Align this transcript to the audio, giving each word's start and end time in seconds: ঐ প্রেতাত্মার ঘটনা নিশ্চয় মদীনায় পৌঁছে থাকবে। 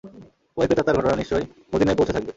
ঐ 0.57 0.61
প্রেতাত্মার 0.67 0.97
ঘটনা 0.99 1.15
নিশ্চয় 1.15 1.43
মদীনায় 1.71 1.97
পৌঁছে 1.97 2.13
থাকবে। 2.13 2.29